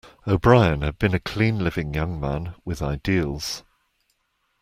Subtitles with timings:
[0.25, 3.61] O'Brien had been a clean living young man with ideals.